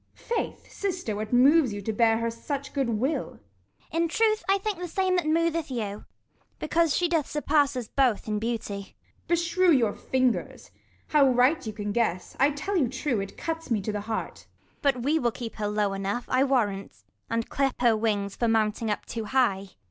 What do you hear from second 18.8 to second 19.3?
up too